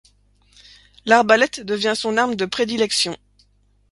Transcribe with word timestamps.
L'arbalète 1.05 1.59
devient 1.59 1.93
son 1.95 2.17
arme 2.17 2.33
de 2.35 2.47
prédilection. 2.47 3.15